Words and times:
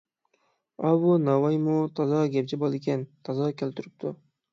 ئاۋۇ 0.85 1.17
ناۋايمۇ 1.25 1.75
تازا 1.99 2.21
گەپچى 2.37 2.59
بالىكەن، 2.63 3.05
تازا 3.29 3.51
كەلتۈرۈپتۇ! 3.61 4.13